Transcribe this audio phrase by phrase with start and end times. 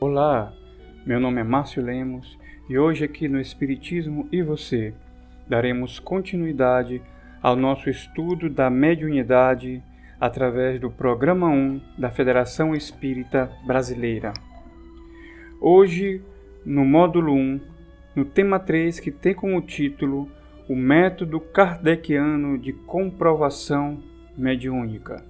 [0.00, 0.52] Olá,
[1.04, 2.38] meu nome é Márcio Lemos
[2.68, 4.94] e hoje aqui no Espiritismo e Você
[5.48, 7.02] daremos continuidade
[7.42, 9.82] ao nosso estudo da mediunidade
[10.20, 14.32] através do Programa 1 da Federação Espírita Brasileira.
[15.60, 16.22] Hoje,
[16.64, 17.60] no módulo 1,
[18.14, 20.30] no tema 3, que tem como título
[20.68, 24.02] O Método Kardeciano de Comprovação
[24.36, 25.24] Mediúnica.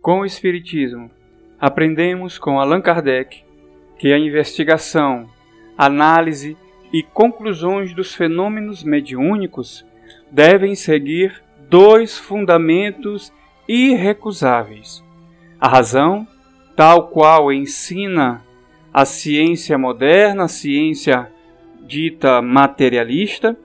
[0.00, 1.10] Com o Espiritismo,
[1.58, 3.42] aprendemos com Allan Kardec
[3.98, 5.28] que a investigação,
[5.78, 6.56] análise
[6.92, 9.84] e conclusões dos fenômenos mediúnicos
[10.30, 13.32] devem seguir dois fundamentos
[13.66, 15.02] irrecusáveis:
[15.58, 16.26] a razão,
[16.76, 18.43] tal qual ensina
[18.94, 21.28] a ciência moderna, a ciência
[21.80, 23.58] dita materialista,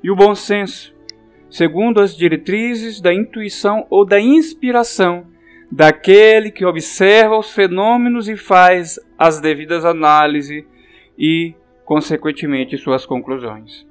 [0.00, 0.94] e o bom senso,
[1.50, 5.26] segundo as diretrizes da intuição ou da inspiração
[5.72, 10.64] daquele que observa os fenômenos e faz as devidas análises
[11.18, 11.52] e,
[11.84, 13.84] consequentemente, suas conclusões.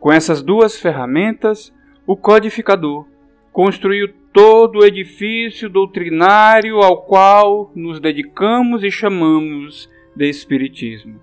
[0.00, 1.74] Com essas duas ferramentas,
[2.06, 3.04] o codificador
[3.52, 11.20] construiu todo o edifício doutrinário ao qual nos dedicamos e chamamos de Espiritismo.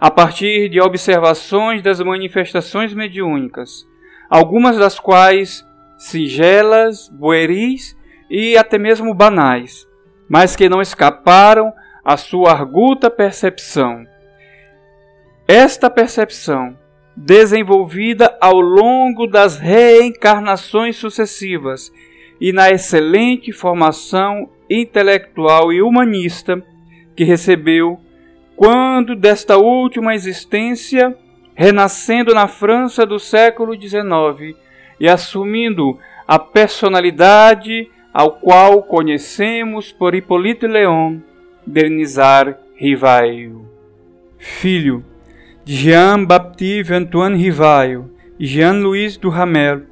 [0.00, 3.86] A partir de observações das manifestações mediúnicas,
[4.28, 5.64] algumas das quais
[5.98, 7.96] singelas, bueris
[8.30, 9.86] e até mesmo banais,
[10.28, 11.72] mas que não escaparam
[12.04, 14.04] à sua arguta percepção.
[15.48, 16.76] Esta percepção,
[17.16, 21.90] desenvolvida ao longo das reencarnações sucessivas
[22.40, 26.62] e na excelente formação intelectual e humanista
[27.16, 27.98] que recebeu
[28.56, 31.14] quando desta última existência,
[31.54, 34.56] renascendo na França do século XIX
[34.98, 41.20] e assumindo a personalidade ao qual conhecemos por Hippolyte Léon
[41.66, 43.68] Denizar Rivaio.
[44.38, 45.04] Filho
[45.64, 49.82] de Jean-Baptiste Antoine Rivaio e Jean-Louis Duhamel,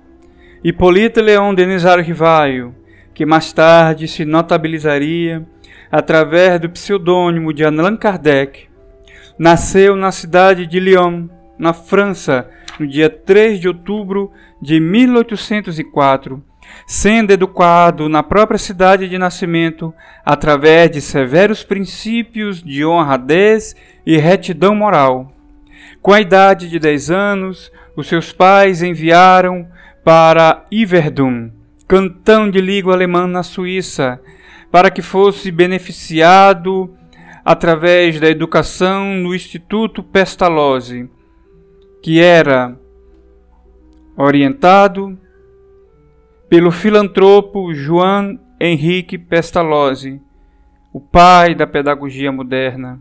[0.63, 2.75] Hippolyte Léon Denizar Rivaio,
[3.13, 5.47] que mais tarde se notabilizaria
[5.91, 8.69] através do pseudônimo de Allan Kardec,
[9.39, 11.29] nasceu na cidade de Lyon,
[11.59, 16.43] na França, no dia 3 de outubro de 1804
[16.87, 23.75] sendo educado na própria cidade de nascimento através de severos princípios de honradez
[24.05, 25.33] e retidão moral.
[26.03, 29.67] Com a idade de 10 anos, os seus pais enviaram
[30.05, 31.51] para Iverdun,
[31.89, 34.21] cantão de língua alemã na Suíça,
[34.75, 36.93] para que fosse beneficiado
[37.45, 41.09] através da educação no Instituto Pestalozzi,
[42.03, 42.77] que era
[44.17, 45.17] orientado
[46.49, 50.21] pelo filantropo João Henrique Pestalozzi,
[50.93, 53.01] o pai da pedagogia moderna,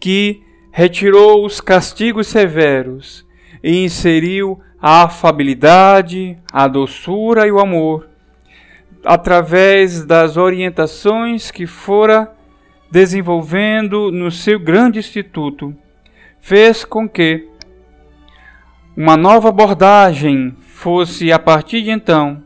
[0.00, 0.42] que
[0.72, 3.22] retirou os castigos severos
[3.62, 8.15] e inseriu a afabilidade, a doçura e o amor
[9.06, 12.34] através das orientações que fora
[12.90, 15.72] desenvolvendo no seu grande instituto,
[16.40, 17.48] fez com que
[18.96, 22.42] uma nova abordagem fosse a partir de então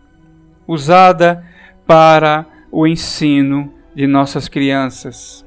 [0.68, 1.42] usada
[1.86, 5.44] para o ensino de nossas crianças.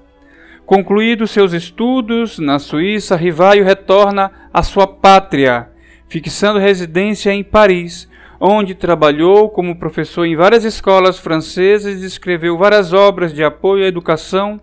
[0.65, 5.69] Concluídos seus estudos na Suíça, Rivaio retorna à sua pátria,
[6.07, 8.09] fixando residência em Paris,
[8.45, 13.87] onde trabalhou como professor em várias escolas francesas e escreveu várias obras de apoio à
[13.87, 14.59] educação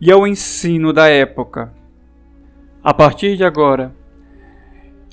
[0.00, 1.74] e ao ensino da época.
[2.84, 3.92] A partir de agora,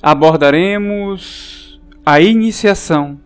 [0.00, 3.18] abordaremos a iniciação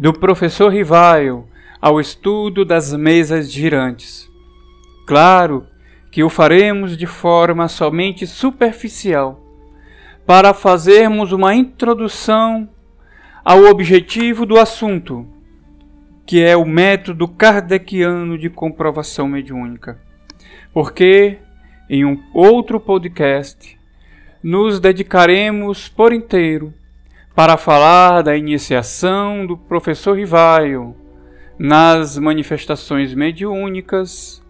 [0.00, 1.46] do professor Rivaio
[1.80, 4.28] ao estudo das mesas girantes.
[5.06, 5.64] Claro
[6.10, 9.40] que o faremos de forma somente superficial,
[10.26, 12.68] para fazermos uma introdução
[13.44, 15.26] ao objetivo do assunto,
[16.24, 20.00] que é o método kardeciano de comprovação mediúnica.
[20.72, 21.36] Porque
[21.90, 23.78] em um outro podcast
[24.42, 26.72] nos dedicaremos por inteiro
[27.34, 30.96] para falar da iniciação do professor Rivaio
[31.58, 34.42] nas manifestações mediúnicas,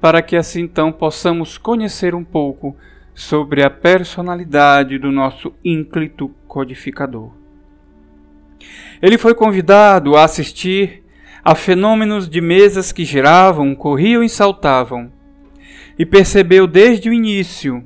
[0.00, 2.74] para que assim então possamos conhecer um pouco
[3.14, 7.43] sobre a personalidade do nosso ínclito codificador.
[9.02, 11.02] Ele foi convidado a assistir
[11.44, 15.12] a fenômenos de mesas que giravam, corriam e saltavam,
[15.98, 17.84] e percebeu desde o início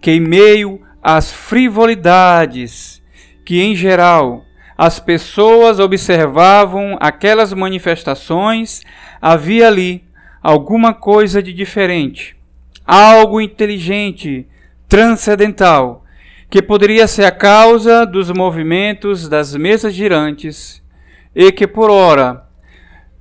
[0.00, 3.02] que, em meio as frivolidades
[3.44, 4.44] que, em geral,
[4.76, 8.82] as pessoas observavam aquelas manifestações,
[9.20, 10.04] havia ali
[10.42, 12.36] alguma coisa de diferente,
[12.86, 14.46] algo inteligente,
[14.88, 16.03] transcendental,
[16.54, 20.80] que poderia ser a causa dos movimentos das mesas girantes
[21.34, 22.46] e que por ora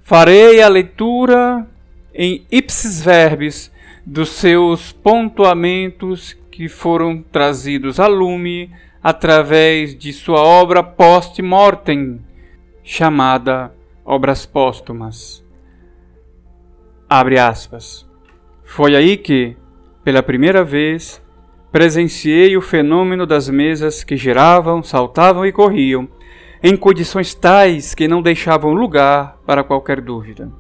[0.03, 1.65] farei a leitura
[2.13, 3.71] em ipsis verbis
[4.05, 8.69] dos seus pontuamentos que foram trazidos a lume
[9.01, 12.21] através de sua obra post-mortem,
[12.83, 13.73] chamada
[14.05, 15.43] Obras Póstumas.
[17.09, 18.07] Abre aspas.
[18.63, 19.57] Foi aí que,
[20.03, 21.19] pela primeira vez,
[21.73, 26.07] presenciei o fenômeno das mesas que giravam, saltavam e corriam,
[26.61, 30.51] em condições tais que não deixavam lugar para qualquer dúvida.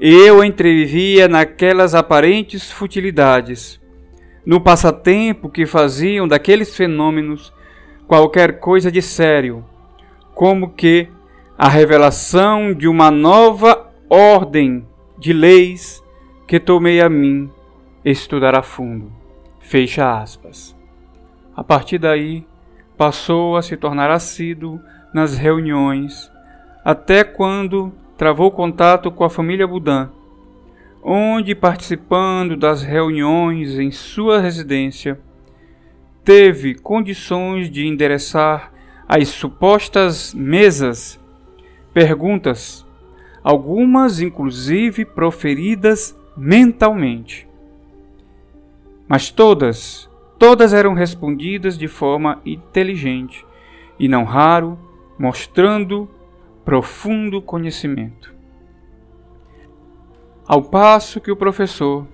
[0.00, 3.80] Eu entrevia naquelas aparentes futilidades,
[4.44, 7.52] no passatempo que faziam daqueles fenômenos
[8.08, 9.64] qualquer coisa de sério,
[10.34, 11.08] como que
[11.56, 14.84] a revelação de uma nova ordem
[15.16, 16.02] de leis
[16.48, 17.48] que tomei a mim
[18.04, 19.15] estudar a fundo.
[19.66, 20.76] Fecha aspas.
[21.56, 22.46] A partir daí,
[22.96, 24.80] passou a se tornar assíduo
[25.12, 26.30] nas reuniões,
[26.84, 30.08] até quando travou contato com a família Budan,
[31.02, 35.18] onde, participando das reuniões em sua residência,
[36.22, 38.72] teve condições de endereçar
[39.08, 41.18] às supostas mesas
[41.92, 42.86] perguntas,
[43.42, 47.48] algumas inclusive proferidas mentalmente.
[49.08, 53.44] Mas todas, todas eram respondidas de forma inteligente
[53.98, 54.78] e não raro
[55.18, 56.10] mostrando
[56.64, 58.34] profundo conhecimento.
[60.46, 62.06] Ao passo que o professor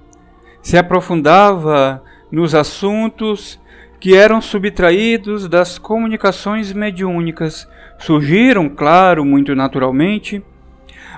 [0.60, 3.60] se aprofundava nos assuntos
[3.98, 7.68] que eram subtraídos das comunicações mediúnicas,
[7.98, 10.42] surgiram, claro, muito naturalmente,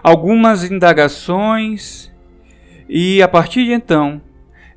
[0.03, 2.13] algumas indagações,
[2.89, 4.21] e a partir de então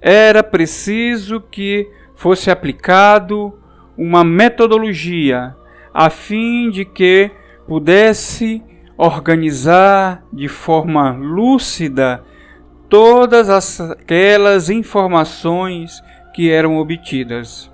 [0.02, 3.54] era preciso que fosse aplicado
[3.98, 5.56] uma metodologia
[5.94, 7.32] a fim de que
[7.68, 8.64] pudesse
[8.98, 12.24] organizar de forma lúcida
[12.90, 16.02] todas aquelas informações
[16.34, 17.72] que eram obtidas,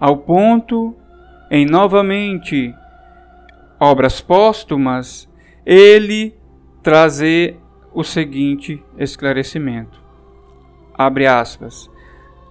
[0.00, 0.94] ao ponto,
[1.50, 2.74] em novamente
[3.78, 5.28] obras póstumas,
[5.64, 6.34] ele
[6.82, 7.58] trazer
[7.92, 10.01] o seguinte esclarecimento.
[10.96, 11.90] Abre aspas.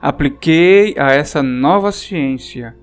[0.02, 2.76] Apliquei a essa nova ciência.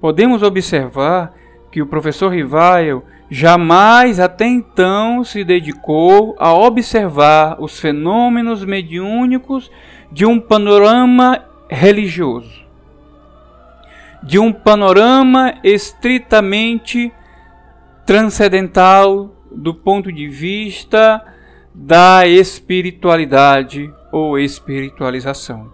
[0.00, 1.34] Podemos observar
[1.72, 9.70] que o professor Rivail jamais até então se dedicou a observar os fenômenos mediúnicos
[10.12, 12.64] de um panorama religioso,
[14.22, 17.12] de um panorama estritamente
[18.04, 21.22] transcendental do ponto de vista
[21.74, 25.70] da espiritualidade ou espiritualização.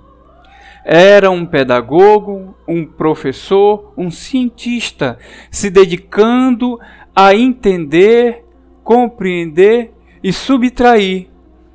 [0.84, 5.16] Era um pedagogo, um professor, um cientista,
[5.48, 6.80] se dedicando
[7.14, 8.44] a entender,
[8.82, 9.92] compreender
[10.24, 11.28] e subtrair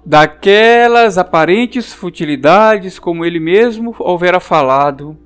[0.06, 5.18] daquelas aparentes futilidades, como ele mesmo houvera falado,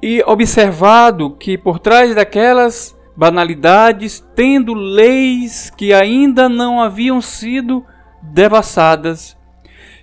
[0.00, 7.84] e observado que por trás daquelas banalidades, tendo leis que ainda não haviam sido
[8.22, 9.37] devassadas,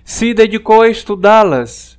[0.06, 1.98] se dedicou a estudá-las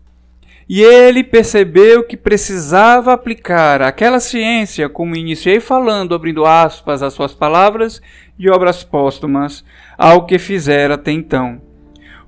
[0.70, 7.34] e ele percebeu que precisava aplicar aquela ciência, como iniciei falando, abrindo aspas às suas
[7.34, 8.02] palavras
[8.38, 9.62] de obras póstumas,
[9.98, 11.62] ao que fizera até então.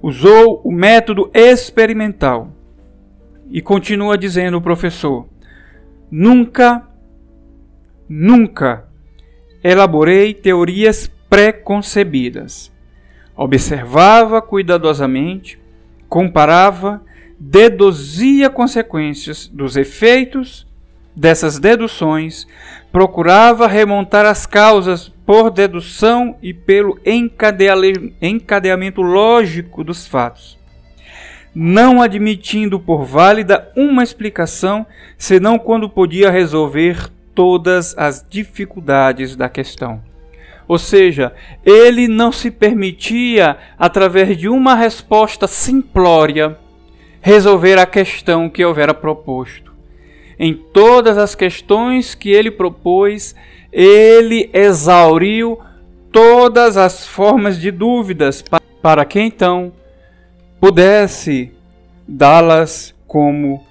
[0.01, 2.51] Usou o método experimental.
[3.50, 5.27] E continua dizendo o professor:
[6.12, 6.86] Nunca,
[8.07, 8.86] nunca
[9.63, 12.69] elaborei teorias preconcebidas.
[13.33, 15.57] Observava cuidadosamente,
[16.10, 17.01] comparava
[17.39, 20.68] deduzia consequências dos efeitos
[21.16, 22.46] dessas deduções,
[22.92, 27.00] procurava remontar as causas por dedução e pelo
[28.22, 30.58] encadeamento lógico dos fatos,
[31.54, 34.86] não admitindo por válida uma explicação,
[35.18, 40.09] senão quando podia resolver todas as dificuldades da questão.
[40.70, 41.34] Ou seja,
[41.66, 46.60] ele não se permitia, através de uma resposta simplória,
[47.20, 49.74] resolver a questão que houvera proposto.
[50.38, 53.36] Em todas as questões que ele propôs,
[53.74, 55.60] ele exauriu
[56.12, 58.44] todas as formas de dúvidas
[58.80, 59.74] para que então
[60.60, 61.52] pudesse
[62.08, 63.66] dá-las como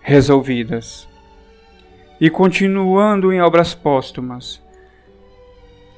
[0.00, 1.06] resolvidas.
[2.18, 4.61] E continuando em obras póstumas,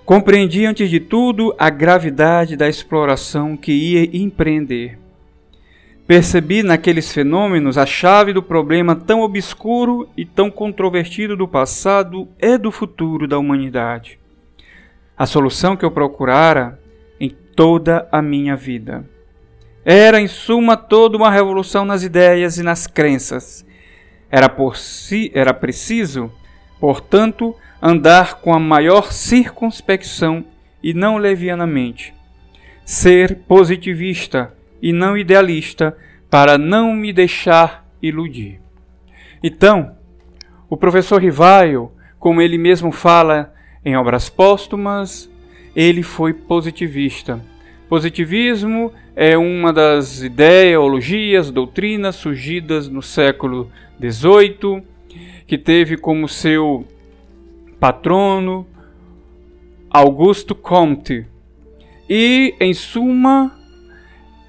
[0.04, 4.98] compreendi antes de tudo a gravidade da exploração que ia empreender.
[6.06, 12.58] Percebi naqueles fenômenos a chave do problema tão obscuro e tão controvertido do passado e
[12.58, 14.18] do futuro da humanidade.
[15.16, 16.78] A solução que eu procurara
[17.18, 19.08] em toda a minha vida.
[19.82, 23.64] Era, em suma, toda uma revolução nas ideias e nas crenças.
[24.30, 26.30] Era, por si, era preciso,
[26.84, 30.44] portanto, andar com a maior circunspecção
[30.82, 32.12] e não levianamente.
[32.84, 35.96] Ser positivista e não idealista
[36.28, 38.60] para não me deixar iludir.
[39.42, 39.96] Então,
[40.68, 45.30] o professor Rivaio, como ele mesmo fala em obras póstumas,
[45.74, 47.40] ele foi positivista.
[47.88, 54.82] Positivismo é uma das ideologias, doutrinas surgidas no século XVIII,
[55.46, 56.86] que teve como seu
[57.78, 58.66] patrono
[59.90, 61.26] Augusto Comte.
[62.08, 63.56] E, em suma,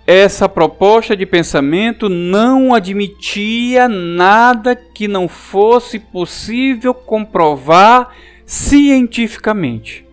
[0.07, 10.05] essa proposta de pensamento não admitia nada que não fosse possível comprovar cientificamente.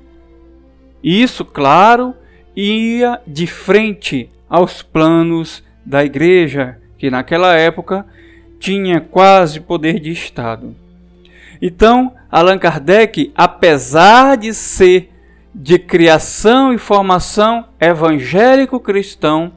[1.03, 2.15] Isso, claro,
[2.57, 8.07] ia de frente aos planos da igreja, que naquela época
[8.63, 10.73] tinha quase poder de Estado.
[11.61, 15.11] Então, Allan Kardec, apesar de ser
[15.53, 19.53] de criação e formação evangélico-cristão,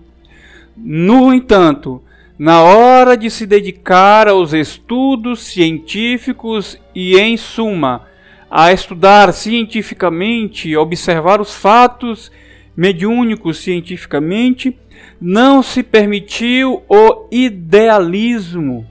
[0.76, 2.02] no entanto,
[2.38, 8.08] na hora de se dedicar aos estudos científicos e, em suma,
[8.50, 12.32] a estudar cientificamente, observar os fatos
[12.76, 14.76] mediúnicos cientificamente,
[15.22, 18.86] não se permitiu o idealismo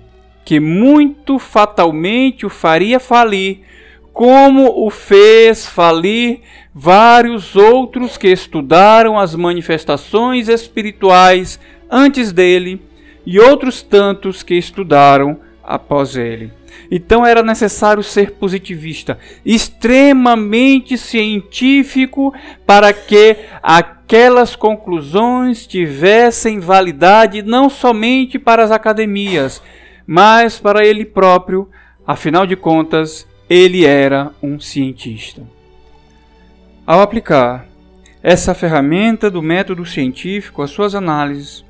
[0.45, 3.61] que muito fatalmente o faria falir,
[4.13, 6.41] como o fez falir
[6.73, 11.59] vários outros que estudaram as manifestações espirituais
[11.91, 12.81] antes dele
[13.25, 16.53] e outros tantos que estudaram após ele.
[16.91, 22.35] Então era necessário ser positivista, extremamente científico,
[22.67, 29.63] para que aquelas conclusões tivessem validade não somente para as academias,
[30.07, 31.69] mas para ele próprio,
[32.07, 35.43] afinal de contas, ele era um cientista.
[36.87, 37.67] Ao aplicar
[38.23, 41.65] essa ferramenta do método científico às suas análises,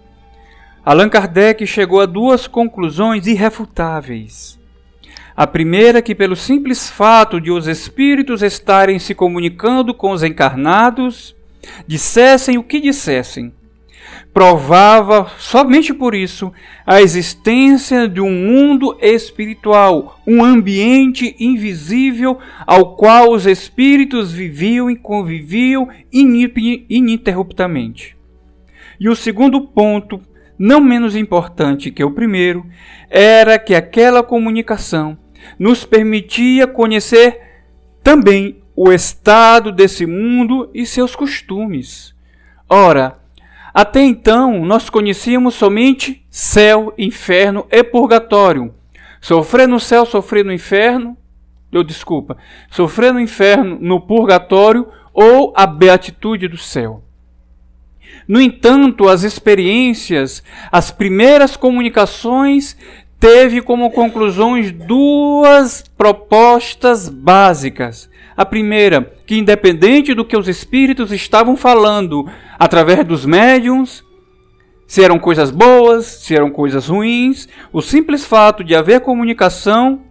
[0.85, 4.59] Allan Kardec chegou a duas conclusões irrefutáveis.
[5.37, 11.35] A primeira, que pelo simples fato de os espíritos estarem se comunicando com os encarnados,
[11.87, 13.53] dissessem o que dissessem,
[14.33, 16.53] provava somente por isso
[16.87, 24.97] a existência de um mundo espiritual, um ambiente invisível ao qual os espíritos viviam e
[24.97, 28.17] conviviam ininterruptamente.
[28.99, 30.21] E o segundo ponto,
[30.59, 32.65] não menos importante que o primeiro,
[33.11, 35.19] era que aquela comunicação
[35.59, 37.41] nos permitia conhecer
[38.03, 42.15] também o estado desse mundo e seus costumes.
[42.69, 43.19] Ora,
[43.75, 48.73] até então nós conhecíamos somente céu, inferno e purgatório.
[49.21, 51.17] Sofrer no céu, sofrer no inferno,
[51.73, 52.37] eu desculpa,
[52.71, 57.03] sofrer no inferno, no purgatório ou a beatitude do céu.
[58.29, 62.77] No entanto, as experiências, as primeiras comunicações
[63.19, 68.11] teve como conclusões duas propostas básicas.
[68.37, 72.29] A primeira, que independente do que os espíritos estavam falando
[72.59, 74.05] através dos médiums,
[74.87, 80.03] se eram coisas boas, se eram coisas ruins, o simples fato de haver comunicação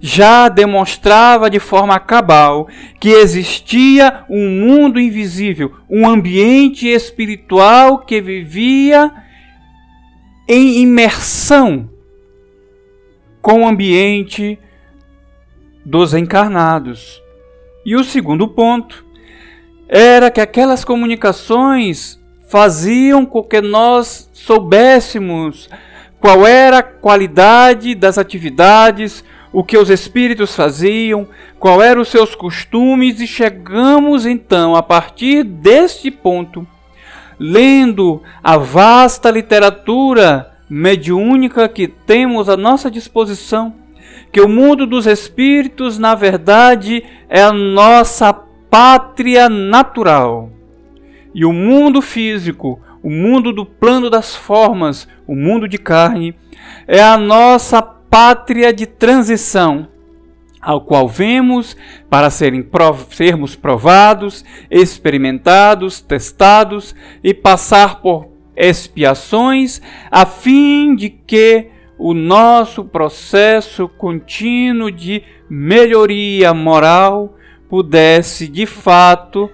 [0.00, 2.68] já demonstrava de forma cabal
[3.00, 9.12] que existia um mundo invisível, um ambiente espiritual que vivia
[10.48, 11.90] em imersão
[13.42, 14.58] com o ambiente
[15.84, 17.22] dos encarnados.
[17.86, 19.04] E o segundo ponto
[19.88, 25.70] era que aquelas comunicações faziam com que nós soubéssemos
[26.18, 31.28] qual era a qualidade das atividades, o que os espíritos faziam,
[31.60, 36.66] qual eram os seus costumes e chegamos então a partir deste ponto,
[37.38, 43.72] lendo a vasta literatura mediúnica que temos à nossa disposição,
[44.32, 48.32] que o mundo dos espíritos, na verdade, é a nossa
[48.70, 50.50] pátria natural.
[51.34, 56.34] E o mundo físico, o mundo do plano das formas, o mundo de carne,
[56.86, 59.88] é a nossa pátria de transição,
[60.60, 61.76] ao qual vemos
[62.10, 62.28] para
[62.70, 69.80] prov sermos provados, experimentados, testados e passar por expiações,
[70.10, 77.34] a fim de que o nosso processo contínuo de melhoria moral
[77.68, 79.50] pudesse de fato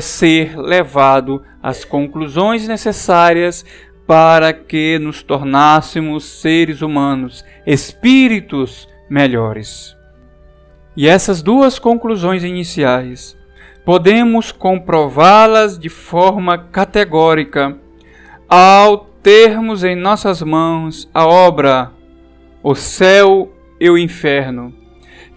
[0.00, 3.64] ser levado às conclusões necessárias
[4.06, 9.96] para que nos tornássemos seres humanos, espíritos melhores.
[10.96, 13.36] E essas duas conclusões iniciais
[13.84, 17.78] podemos comprová-las de forma categórica
[18.48, 21.92] ao termos em nossas mãos a obra
[22.62, 24.74] O Céu e o Inferno,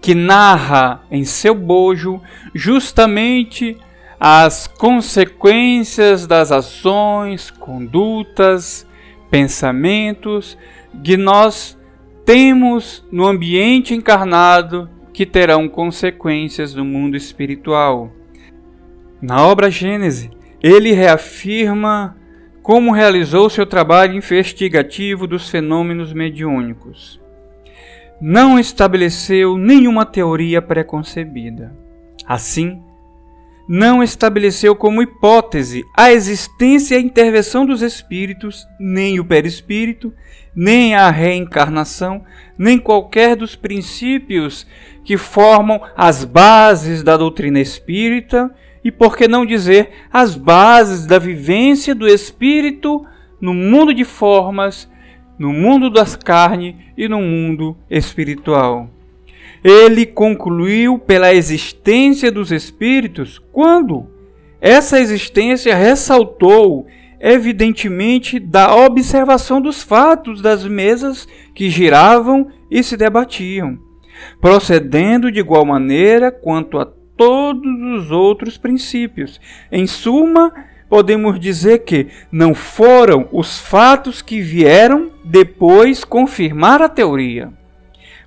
[0.01, 2.21] que narra em seu bojo
[2.53, 3.77] justamente
[4.19, 8.87] as consequências das ações, condutas,
[9.29, 10.57] pensamentos
[11.03, 11.77] que nós
[12.25, 18.11] temos no ambiente encarnado que terão consequências no mundo espiritual.
[19.21, 22.17] Na obra Gênese, ele reafirma
[22.63, 27.19] como realizou seu trabalho investigativo dos fenômenos mediúnicos.
[28.21, 31.75] Não estabeleceu nenhuma teoria preconcebida.
[32.25, 32.81] Assim,
[33.67, 40.13] não estabeleceu como hipótese a existência e a intervenção dos espíritos, nem o perispírito,
[40.55, 42.23] nem a reencarnação,
[42.57, 44.65] nem qualquer dos princípios
[45.03, 48.49] que formam as bases da doutrina espírita
[48.83, 53.05] e, por que não dizer, as bases da vivência do espírito
[53.39, 54.89] no mundo de formas,
[55.39, 58.89] no mundo das carnes e no mundo espiritual?
[59.63, 64.05] Ele concluiu pela existência dos espíritos quando
[64.59, 66.85] essa existência ressaltou,
[67.19, 73.77] evidentemente, da observação dos fatos das mesas que giravam e se debatiam,
[74.41, 76.85] procedendo de igual maneira quanto a
[77.17, 79.39] todos os outros princípios.
[79.71, 80.53] Em suma,
[80.89, 87.51] podemos dizer que não foram os fatos que vieram depois confirmar a teoria,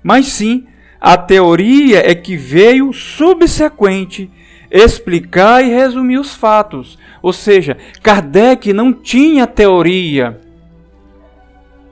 [0.03, 0.65] mas sim
[0.99, 4.29] a teoria é que veio subsequente
[4.69, 6.97] explicar e resumir os fatos.
[7.21, 10.39] Ou seja, Kardec não tinha teoria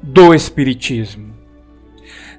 [0.02, 1.34] do Espiritismo.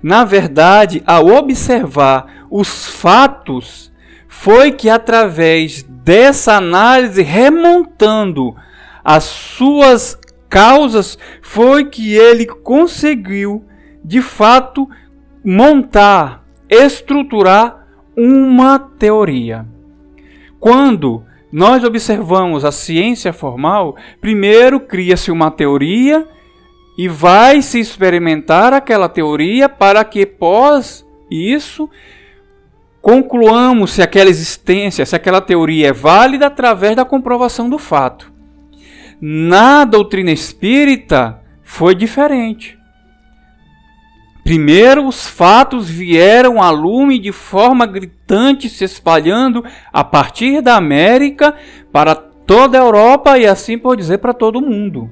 [0.02, 3.90] Na verdade, ao observar os fatos,
[4.38, 8.54] foi que através dessa análise, remontando
[9.02, 10.16] as suas
[10.48, 13.64] causas, foi que ele conseguiu,
[14.04, 14.88] de fato,
[15.44, 19.66] montar estruturar uma teoria.
[20.60, 26.28] Quando nós observamos a ciência formal, primeiro cria-se uma teoria
[26.96, 31.90] e vai se experimentar aquela teoria para que pós isso
[33.00, 38.32] concluamos se aquela existência, se aquela teoria é válida através da comprovação do fato.
[39.20, 42.76] Na doutrina espírita foi diferente.
[44.46, 51.56] Primeiro, os fatos vieram a lume de forma gritante, se espalhando a partir da América
[51.90, 55.10] para toda a Europa e assim por dizer para todo o mundo.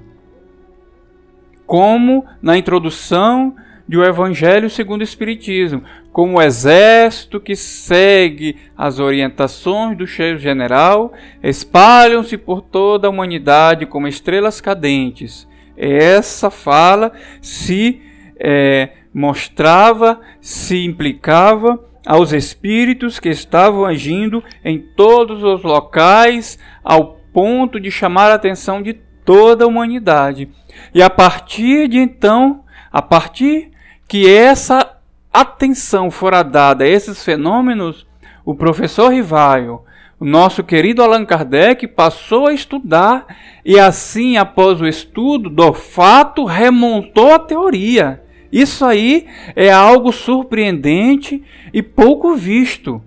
[1.66, 9.96] Como na introdução do Evangelho segundo o Espiritismo, como o exército que segue as orientações
[9.96, 15.46] do cheio general, espalham-se por toda a humanidade como estrelas cadentes.
[15.76, 18.00] Essa fala se
[18.38, 27.80] é, mostrava, se implicava aos espíritos que estavam agindo em todos os locais, ao ponto
[27.80, 28.94] de chamar a atenção de
[29.24, 30.48] toda a humanidade.
[30.94, 33.70] E a partir de então, a partir
[34.06, 34.96] que essa
[35.32, 38.06] atenção fora dada a esses fenômenos,
[38.44, 39.80] o professor Rivaio,
[40.20, 43.26] o nosso querido Allan Kardec, passou a estudar
[43.64, 48.22] e assim, após o estudo do fato, remontou a teoria.
[48.52, 53.02] Isso aí é algo surpreendente e pouco visto.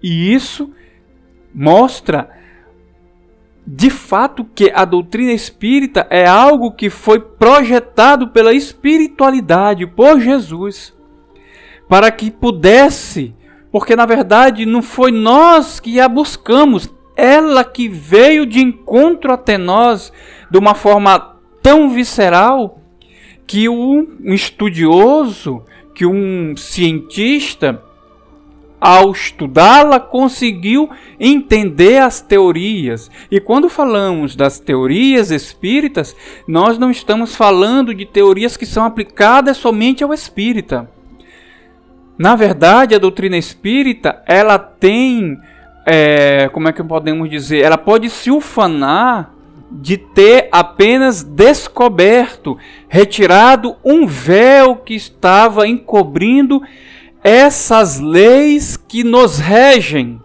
[0.00, 0.72] E isso
[1.52, 2.30] mostra
[3.66, 10.94] de fato que a doutrina espírita é algo que foi projetado pela espiritualidade por Jesus
[11.88, 13.34] para que pudesse,
[13.72, 19.56] porque na verdade não foi nós que a buscamos, ela que veio de encontro até
[19.56, 20.12] nós
[20.50, 22.80] de uma forma tão visceral
[23.46, 25.62] que um estudioso,
[25.94, 27.82] que um cientista,
[28.86, 33.10] ao estudá-la, conseguiu entender as teorias.
[33.28, 36.14] E quando falamos das teorias espíritas,
[36.46, 40.88] nós não estamos falando de teorias que são aplicadas somente ao espírita.
[42.16, 45.36] Na verdade, a doutrina espírita, ela tem,
[45.84, 49.32] é, como é que podemos dizer, ela pode se ufanar
[49.68, 52.56] de ter apenas descoberto,
[52.88, 56.62] retirado um véu que estava encobrindo
[57.26, 60.22] essas leis que nos regem.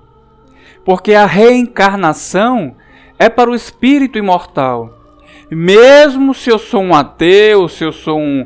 [0.85, 2.75] Porque a reencarnação
[3.17, 4.99] é para o espírito imortal.
[5.49, 8.45] Mesmo se eu sou um ateu, se eu sou um,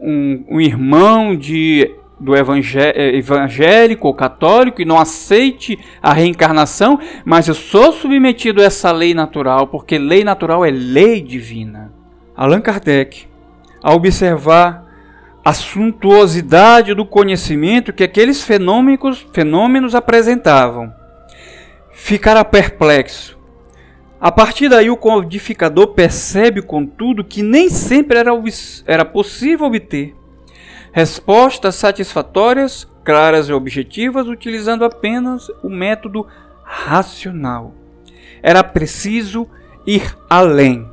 [0.00, 7.48] um, um irmão de do eh, evangélico ou católico e não aceite a reencarnação, mas
[7.48, 11.90] eu sou submetido a essa lei natural, porque lei natural é lei divina.
[12.36, 13.26] Allan Kardec,
[13.82, 14.89] ao observar
[15.44, 20.92] a suntuosidade do conhecimento que aqueles fenômenos, fenômenos apresentavam,
[21.92, 23.38] ficara perplexo.
[24.20, 28.32] A partir daí, o codificador percebe, contudo, que nem sempre era,
[28.86, 30.14] era possível obter
[30.92, 36.26] respostas satisfatórias, claras e objetivas, utilizando apenas o método
[36.62, 37.74] racional.
[38.42, 39.48] Era preciso
[39.86, 40.86] ir além.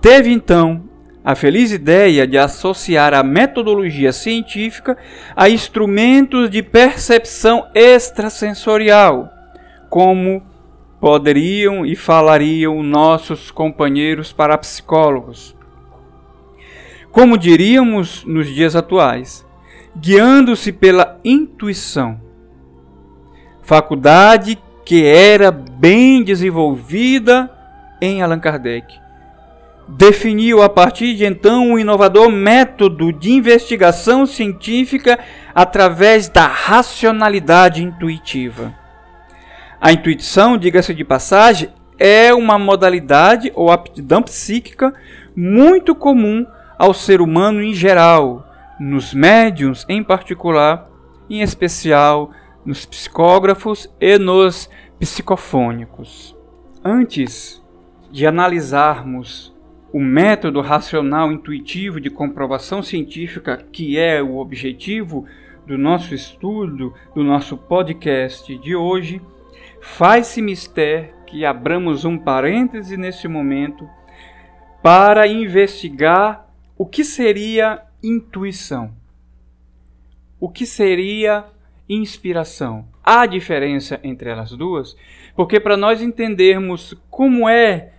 [0.00, 0.87] Teve então
[1.24, 4.96] a feliz ideia de associar a metodologia científica
[5.36, 9.30] a instrumentos de percepção extrasensorial,
[9.90, 10.42] como
[11.00, 15.58] poderiam e falariam nossos companheiros parapsicólogos
[17.10, 19.44] como diríamos nos dias atuais,
[19.96, 22.20] guiando-se pela intuição.
[23.62, 27.50] Faculdade que era bem desenvolvida
[28.00, 29.00] em Allan Kardec.
[29.88, 35.18] Definiu a partir de então um inovador método de investigação científica
[35.54, 38.74] através da racionalidade intuitiva.
[39.80, 44.92] A intuição, diga-se de passagem, é uma modalidade ou aptidão psíquica
[45.34, 46.46] muito comum
[46.78, 48.46] ao ser humano em geral,
[48.78, 50.86] nos médiums em particular,
[51.30, 52.30] em especial
[52.62, 54.68] nos psicógrafos e nos
[55.00, 56.36] psicofônicos.
[56.84, 57.62] Antes
[58.12, 59.56] de analisarmos
[59.92, 65.26] o método racional intuitivo de comprovação científica, que é o objetivo
[65.66, 69.20] do nosso estudo, do nosso podcast de hoje,
[69.80, 73.88] faz-se mister que abramos um parêntese nesse momento
[74.82, 78.92] para investigar o que seria intuição?
[80.40, 81.44] O que seria
[81.88, 82.86] inspiração?
[83.02, 84.96] Há diferença entre elas duas?
[85.34, 87.92] Porque para nós entendermos como é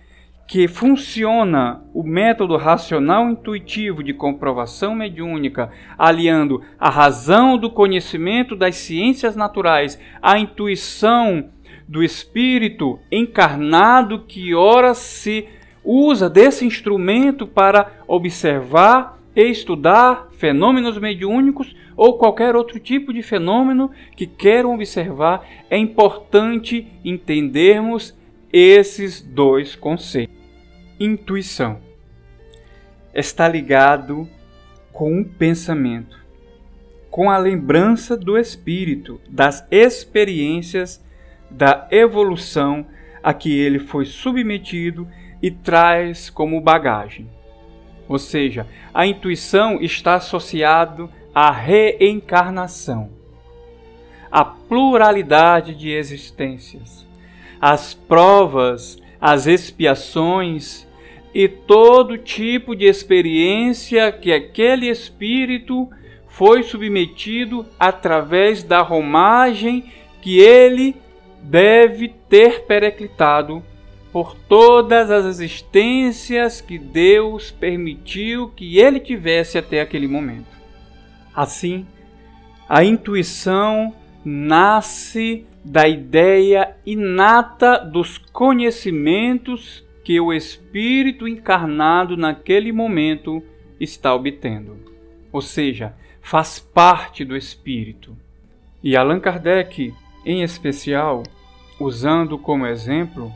[0.50, 8.74] que funciona o método racional intuitivo de comprovação mediúnica, aliando a razão do conhecimento das
[8.74, 11.50] ciências naturais à intuição
[11.86, 15.46] do espírito encarnado que ora se
[15.84, 23.92] usa desse instrumento para observar e estudar fenômenos mediúnicos ou qualquer outro tipo de fenômeno
[24.16, 28.18] que queiram observar, é importante entendermos
[28.52, 30.39] esses dois conceitos.
[31.02, 31.80] Intuição
[33.14, 34.28] está ligado
[34.92, 36.22] com um pensamento,
[37.10, 41.02] com a lembrança do espírito, das experiências
[41.50, 42.84] da evolução
[43.22, 45.08] a que ele foi submetido
[45.40, 47.30] e traz como bagagem.
[48.06, 53.08] Ou seja, a intuição está associado à reencarnação,
[54.30, 57.06] à pluralidade de existências,
[57.58, 60.89] às provas, às expiações
[61.34, 65.88] e todo tipo de experiência que aquele espírito
[66.28, 69.84] foi submetido através da romagem
[70.22, 70.96] que ele
[71.42, 73.62] deve ter pereclitado
[74.12, 80.48] por todas as existências que Deus permitiu que ele tivesse até aquele momento.
[81.34, 81.86] Assim,
[82.68, 93.42] a intuição nasce da ideia inata dos conhecimentos que o espírito encarnado naquele momento
[93.78, 94.76] está obtendo.
[95.32, 98.16] Ou seja, faz parte do espírito.
[98.82, 101.22] E Allan Kardec, em especial,
[101.78, 103.32] usando como exemplo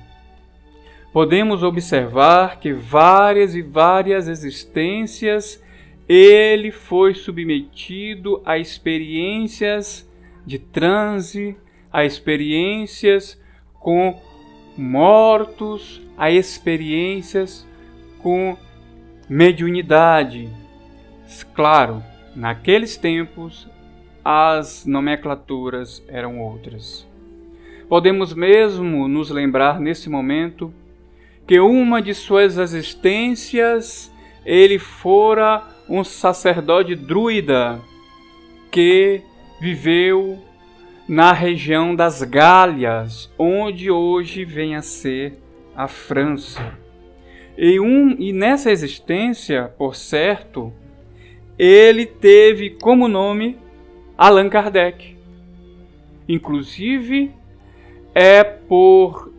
[1.14, 5.62] podemos observar que várias e várias existências
[6.08, 10.10] ele foi submetido a experiências
[10.44, 11.56] de transe,
[11.92, 13.40] a experiências
[13.74, 14.20] com
[14.76, 17.66] mortos, a experiências
[18.18, 18.56] com
[19.28, 20.48] mediunidade.
[21.54, 22.02] Claro,
[22.34, 23.68] naqueles tempos
[24.24, 27.06] as nomenclaturas eram outras.
[27.88, 30.72] Podemos mesmo nos lembrar nesse momento
[31.46, 34.10] que uma de suas existências
[34.46, 37.80] ele fora um sacerdote druida
[38.70, 39.20] que
[39.60, 40.42] viveu
[41.06, 45.38] na região das Gálias, onde hoje vem a ser
[45.76, 46.76] a França.
[47.56, 50.72] E, um, e nessa existência, por certo,
[51.58, 53.58] ele teve como nome
[54.18, 55.16] Allan Kardec.
[56.28, 57.30] Inclusive,
[58.14, 59.32] é por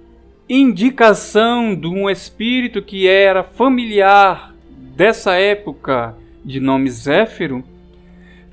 [0.47, 4.53] indicação de um espírito que era familiar
[4.95, 7.63] dessa época, de nome Zéfiro,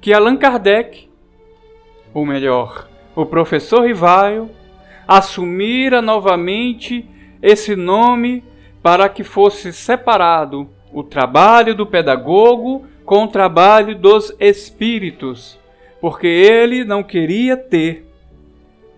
[0.01, 1.09] que Allan Kardec,
[2.14, 4.51] ou melhor, o professor Rivaio,
[5.07, 7.07] assumira novamente
[7.43, 8.45] esse nome
[8.83, 15.59] para que fosse separado o trabalho do pedagogo com o trabalho dos espíritos,
[16.01, 18.07] porque ele não queria ter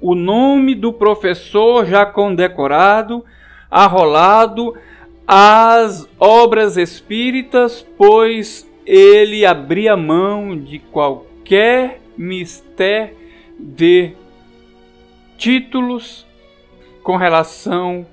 [0.01, 3.25] o nome do professor já condecorado,
[3.71, 4.75] arrolado
[5.27, 13.17] às obras espíritas, pois ele abria mão de qualquer mistério
[13.59, 14.13] de
[15.39, 16.27] títulos
[17.03, 18.07] com relação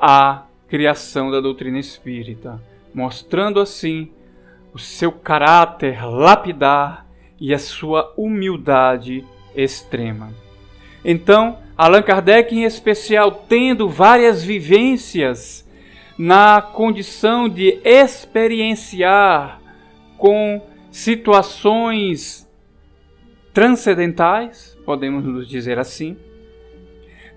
[0.00, 2.60] à criação da doutrina espírita,
[2.94, 4.10] mostrando assim
[4.72, 7.06] o seu caráter lapidar
[7.40, 10.32] e a sua humildade extrema.
[11.04, 15.68] Então, Allan Kardec, em especial, tendo várias vivências
[16.18, 19.60] na condição de experienciar
[20.16, 22.48] com situações
[23.54, 26.16] transcendentais, podemos nos dizer assim,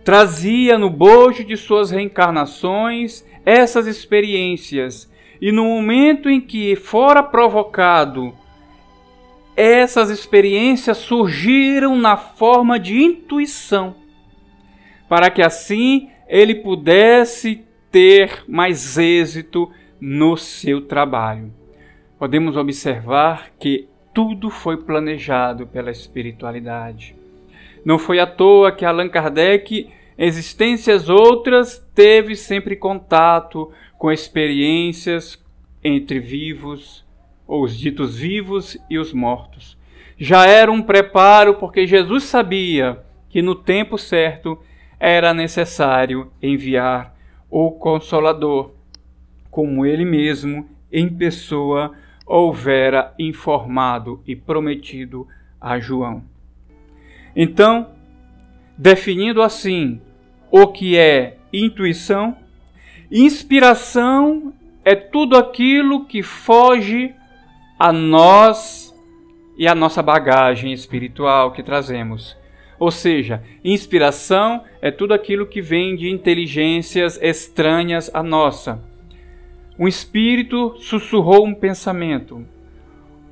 [0.04, 5.12] trazia no bojo de suas reencarnações essas experiências,
[5.42, 8.34] e no momento em que fora provocado
[9.56, 13.96] essas experiências surgiram na forma de intuição,
[15.10, 21.54] para que assim ele pudesse ter mais êxito no seu trabalho.
[22.18, 27.16] Podemos observar que tudo foi planejado pela espiritualidade.
[27.84, 35.44] Não foi à toa que Allan Kardec, existências outras, teve sempre contato com experiências
[35.84, 37.04] entre vivos,
[37.48, 39.78] ou os ditos vivos e os mortos.
[40.18, 44.60] Já era um preparo porque Jesus sabia que no tempo certo
[45.00, 47.16] era necessário enviar
[47.50, 48.72] o Consolador,
[49.50, 51.94] como ele mesmo, em pessoa,
[52.26, 55.28] houvera informado e prometido
[55.60, 56.24] a João.
[57.36, 57.90] Então,
[58.78, 60.02] definindo assim
[60.50, 62.36] o que é intuição,
[63.12, 67.14] inspiração é tudo aquilo que foge
[67.78, 68.94] a nós
[69.58, 72.36] e a nossa bagagem espiritual que trazemos.
[72.80, 78.84] Ou seja, inspiração é tudo aquilo que vem de inteligências estranhas à nossa.
[79.78, 82.44] Um espírito sussurrou um pensamento.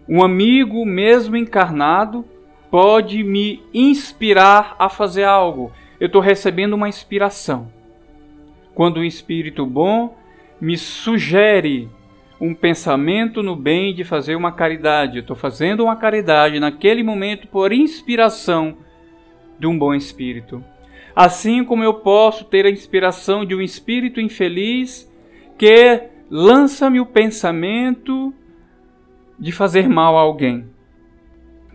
[0.07, 2.25] Um amigo, mesmo encarnado,
[2.69, 5.71] pode me inspirar a fazer algo.
[5.99, 7.71] Eu estou recebendo uma inspiração.
[8.73, 10.15] Quando um espírito bom
[10.61, 11.89] me sugere
[12.39, 15.17] um pensamento no bem de fazer uma caridade.
[15.17, 18.77] Eu estou fazendo uma caridade naquele momento por inspiração
[19.59, 20.63] de um bom espírito.
[21.13, 25.11] Assim como eu posso ter a inspiração de um espírito infeliz
[25.57, 28.33] que lança-me o pensamento
[29.37, 30.65] de fazer mal a alguém.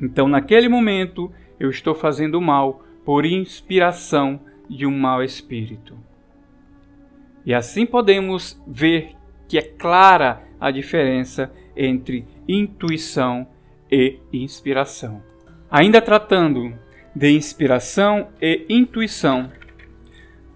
[0.00, 5.96] Então, naquele momento, eu estou fazendo mal por inspiração de um mau espírito.
[7.44, 9.14] E assim podemos ver
[9.46, 13.46] que é clara a diferença entre intuição
[13.90, 15.22] e inspiração.
[15.70, 16.72] Ainda tratando
[17.14, 19.50] de inspiração e intuição,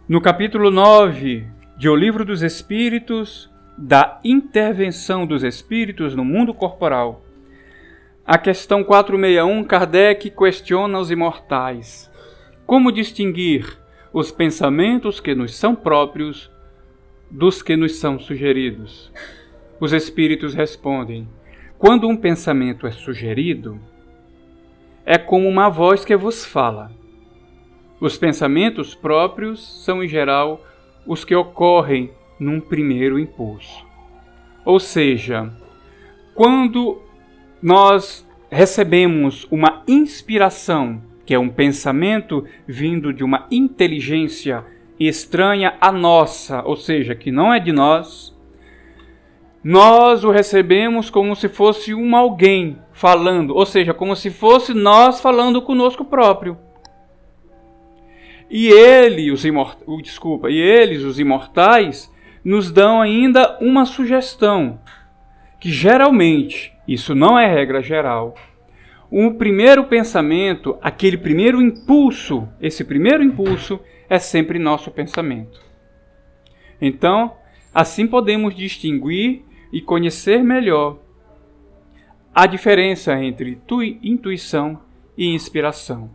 [0.08, 1.46] no capítulo 9
[1.76, 7.22] de O Livro dos Espíritos, da intervenção dos espíritos no mundo corporal,
[8.28, 12.12] a questão 461, Kardec questiona os imortais.
[12.66, 13.78] Como distinguir
[14.12, 16.50] os pensamentos que nos são próprios
[17.30, 19.10] dos que nos são sugeridos?
[19.80, 21.26] Os espíritos respondem:
[21.78, 23.80] Quando um pensamento é sugerido,
[25.06, 26.92] é como uma voz que vos fala.
[27.98, 30.62] Os pensamentos próprios são, em geral,
[31.06, 33.86] os que ocorrem num primeiro impulso.
[34.66, 35.50] Ou seja,
[36.34, 37.07] quando
[37.62, 44.64] nós recebemos uma inspiração, que é um pensamento vindo de uma inteligência
[44.98, 48.36] estranha à nossa, ou seja, que não é de nós,
[49.62, 55.20] nós o recebemos como se fosse um alguém falando, ou seja, como se fosse nós
[55.20, 56.56] falando conosco próprio.
[58.50, 59.78] E ele, os imort...
[60.02, 62.10] desculpa, e eles, os imortais,
[62.42, 64.80] nos dão ainda uma sugestão,
[65.60, 68.34] que geralmente, isso não é regra geral,
[69.10, 75.60] o primeiro pensamento, aquele primeiro impulso, esse primeiro impulso é sempre nosso pensamento.
[76.80, 77.34] Então,
[77.74, 80.98] assim podemos distinguir e conhecer melhor
[82.34, 83.58] a diferença entre
[84.02, 84.80] intuição
[85.16, 86.10] e inspiração.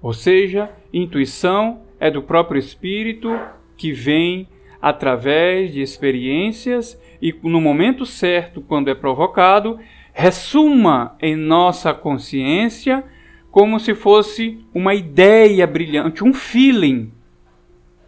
[0.00, 3.28] Ou seja, intuição é do próprio espírito
[3.76, 4.46] que vem
[4.84, 9.80] através de experiências e no momento certo, quando é provocado,
[10.12, 13.02] ressuma em nossa consciência
[13.50, 17.10] como se fosse uma ideia brilhante, um feeling,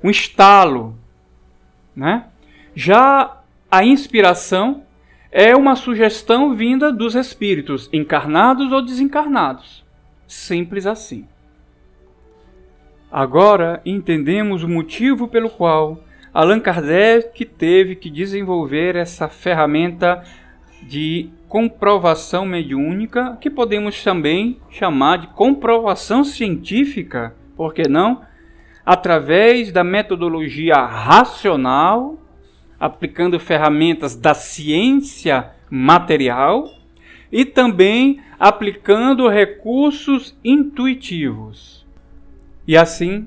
[0.05, 0.95] um estalo,
[1.97, 2.27] né?
[2.75, 4.83] Já a inspiração
[5.33, 9.83] é uma sugestão vinda dos espíritos, encarnados ou desencarnados.
[10.27, 11.27] Simples assim.
[13.11, 16.03] Agora entendemos o motivo pelo qual
[16.37, 20.23] Allan Kardec teve que desenvolver essa ferramenta
[20.83, 28.21] de comprovação mediúnica, que podemos também chamar de comprovação científica, por que não?
[28.85, 32.19] Através da metodologia racional,
[32.79, 36.71] aplicando ferramentas da ciência material
[37.33, 41.87] e também aplicando recursos intuitivos.
[42.69, 43.27] E assim,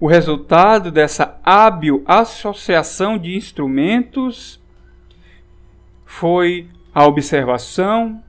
[0.00, 4.58] o resultado dessa hábil associação de instrumentos
[6.06, 8.22] foi a observação,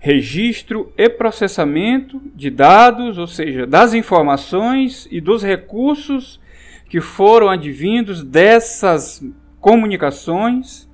[0.00, 6.40] registro e processamento de dados, ou seja, das informações e dos recursos
[6.90, 9.24] que foram advindos dessas
[9.60, 10.90] comunicações,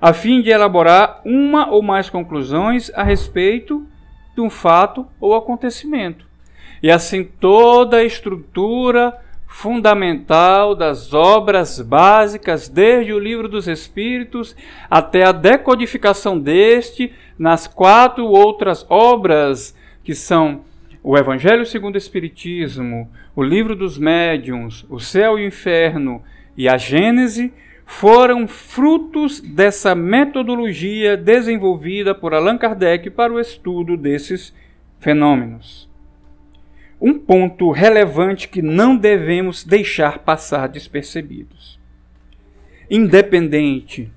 [0.00, 3.86] a fim de elaborar uma ou mais conclusões a respeito
[4.34, 6.26] de um fato ou acontecimento.
[6.82, 14.54] E assim toda a estrutura fundamental das obras básicas, desde o Livro dos Espíritos
[14.90, 20.62] até a decodificação deste nas quatro outras obras que são
[21.02, 26.22] o Evangelho segundo o Espiritismo, o Livro dos Médiuns, o Céu e o Inferno
[26.56, 27.52] e a Gênese,
[27.84, 34.52] foram frutos dessa metodologia desenvolvida por Allan Kardec para o estudo desses
[34.98, 35.85] fenômenos
[37.00, 41.78] um ponto relevante que não devemos deixar passar despercebidos.
[42.90, 44.10] Independente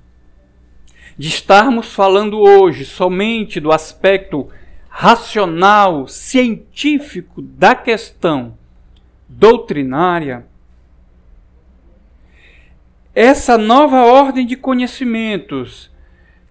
[1.17, 4.49] de estarmos falando hoje somente do aspecto
[4.87, 8.57] racional, científico da questão
[9.27, 10.45] doutrinária,
[13.13, 15.91] essa nova ordem de conhecimentos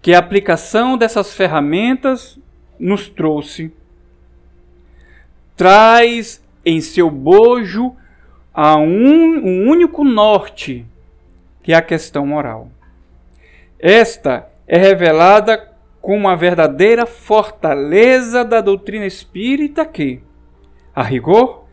[0.01, 2.37] que a aplicação dessas ferramentas
[2.79, 3.73] nos trouxe
[5.59, 7.93] traz em seu bojo
[8.53, 10.85] a um, um único norte,
[11.61, 12.69] que é a questão moral.
[13.77, 15.69] Esta é revelada
[15.99, 20.21] como a verdadeira fortaleza da doutrina espírita que,
[20.95, 21.65] a rigor,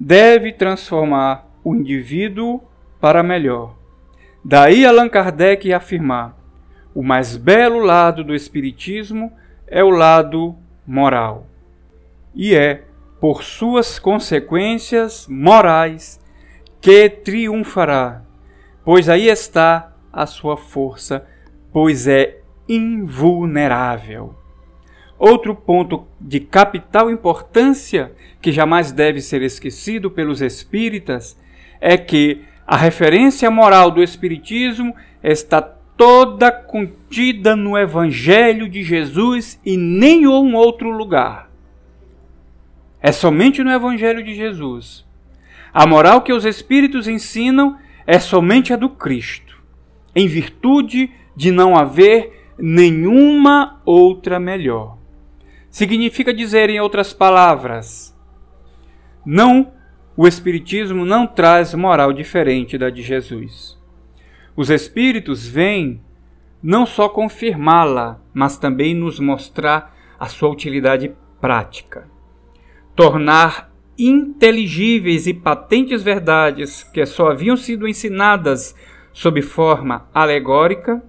[0.00, 2.60] deve transformar o indivíduo
[3.00, 3.76] para melhor.
[4.44, 6.36] Daí Allan Kardec afirmar:
[6.92, 9.32] o mais belo lado do Espiritismo
[9.64, 11.46] é o lado moral.
[12.34, 12.87] E é
[13.20, 16.20] por suas consequências morais,
[16.80, 18.22] que triunfará,
[18.84, 21.26] pois aí está a sua força,
[21.72, 24.34] pois é invulnerável.
[25.18, 31.36] Outro ponto de capital importância que jamais deve ser esquecido pelos espíritas
[31.80, 39.76] é que a referência moral do Espiritismo está toda contida no Evangelho de Jesus e
[39.76, 41.47] nenhum outro lugar.
[43.00, 45.06] É somente no Evangelho de Jesus.
[45.72, 49.62] A moral que os Espíritos ensinam é somente a do Cristo,
[50.14, 54.98] em virtude de não haver nenhuma outra melhor.
[55.70, 58.16] Significa dizer, em outras palavras,
[59.24, 59.72] não,
[60.16, 63.78] o Espiritismo não traz moral diferente da de Jesus.
[64.56, 66.00] Os Espíritos vêm
[66.60, 72.17] não só confirmá-la, mas também nos mostrar a sua utilidade prática
[72.98, 78.74] tornar inteligíveis e patentes verdades que só haviam sido ensinadas
[79.12, 81.00] sob forma alegórica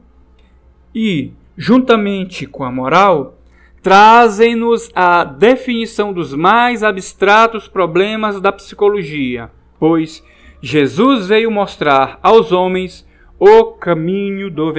[0.93, 3.39] e, juntamente com a moral,
[3.81, 10.23] trazem-nos a definição dos mais abstratos problemas da psicologia, pois
[10.61, 13.03] Jesus veio mostrar aos homens
[13.39, 14.71] o caminho do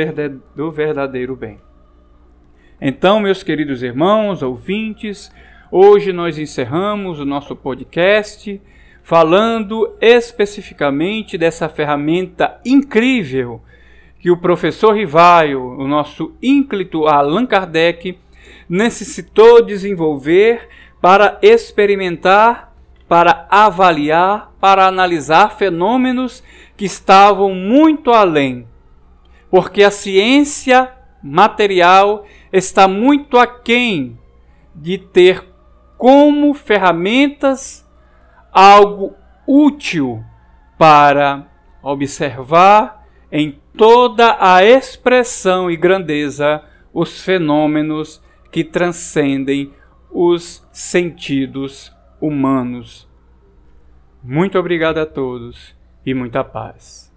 [0.70, 1.58] verdadeiro bem.
[2.80, 5.28] Então, meus queridos irmãos, ouvintes,
[5.70, 8.60] hoje nós encerramos o nosso podcast
[9.02, 13.60] falando especificamente dessa ferramenta incrível
[14.18, 18.18] que o professor Rivaio, o nosso ínclito Allan Kardec,
[18.68, 20.68] necessitou desenvolver
[21.00, 22.74] para experimentar,
[23.08, 26.42] para avaliar, para analisar fenômenos
[26.76, 28.66] que estavam muito além.
[29.50, 30.92] Porque a ciência
[31.22, 34.18] material está muito aquém
[34.74, 35.49] de ter
[36.00, 37.86] como ferramentas
[38.50, 39.14] algo
[39.46, 40.24] útil
[40.78, 41.46] para
[41.82, 49.74] observar em toda a expressão e grandeza os fenômenos que transcendem
[50.10, 53.06] os sentidos humanos.
[54.22, 55.76] Muito obrigado a todos
[56.06, 57.12] e muita paz.